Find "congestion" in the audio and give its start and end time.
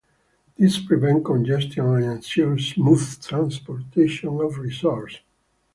1.27-1.85